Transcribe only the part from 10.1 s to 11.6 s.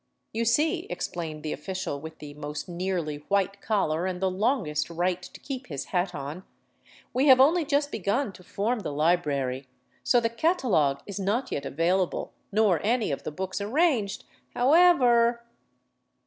the catalogue is not